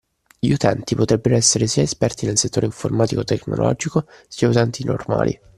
[0.39, 5.39] Gli utenti potrebbero essere sia esperti nel settore informatico/tecnologico, sia utenti normali